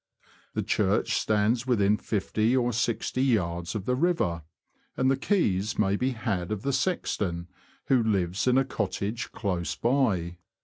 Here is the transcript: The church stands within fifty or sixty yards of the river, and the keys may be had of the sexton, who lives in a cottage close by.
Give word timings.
The 0.55 0.63
church 0.63 1.11
stands 1.13 1.67
within 1.67 1.95
fifty 1.95 2.57
or 2.57 2.73
sixty 2.73 3.21
yards 3.21 3.75
of 3.75 3.85
the 3.85 3.93
river, 3.95 4.41
and 4.97 5.11
the 5.11 5.15
keys 5.15 5.77
may 5.77 5.95
be 5.95 6.09
had 6.13 6.51
of 6.51 6.63
the 6.63 6.73
sexton, 6.73 7.47
who 7.85 8.01
lives 8.01 8.47
in 8.47 8.57
a 8.57 8.65
cottage 8.65 9.31
close 9.31 9.75
by. 9.75 10.37